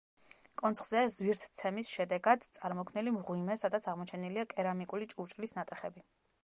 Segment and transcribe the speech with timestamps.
[0.61, 6.07] კონცხზეა ზვირთცემის შედეგად წარმოქმნილი მღვიმე, სადაც აღმოჩენილია კერამიკული ჭურჭლის ნატეხები.